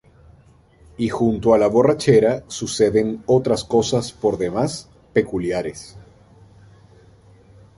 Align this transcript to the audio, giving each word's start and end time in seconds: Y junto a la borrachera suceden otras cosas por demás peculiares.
Y 0.97 1.09
junto 1.09 1.53
a 1.53 1.59
la 1.59 1.67
borrachera 1.67 2.43
suceden 2.47 3.21
otras 3.27 3.63
cosas 3.63 4.11
por 4.11 4.39
demás 4.39 4.89
peculiares. 5.13 5.95